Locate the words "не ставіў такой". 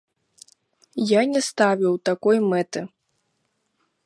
1.33-2.37